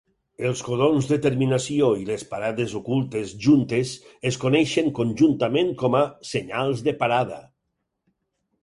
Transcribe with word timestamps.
Els 0.51 0.61
codons 0.67 1.09
de 1.09 1.17
terminació 1.25 1.89
i 2.03 2.07
les 2.07 2.23
parades 2.31 2.73
ocultes 2.81 3.35
juntes 3.45 3.93
es 4.31 4.41
coneixen 4.47 4.91
conjuntament 5.03 5.71
com 5.85 6.03
a 6.03 6.07
senyals 6.35 6.87
de 6.91 6.99
parada. 7.05 7.41